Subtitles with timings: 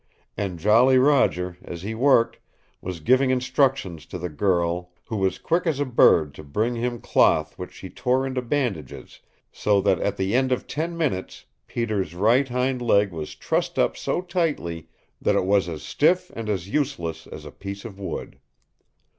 [0.35, 2.39] And Jolly Roger, as he worked,
[2.81, 6.99] was giving instructions to the girl, who was quick as a bird to bring him
[6.99, 9.19] cloth which she tore into bandages,
[9.51, 13.95] so that at the end of ten minutes Peter's right hind leg was trussed up
[13.95, 14.89] so tightly
[15.21, 18.39] that it was as stiff and as useless as a piece of wood.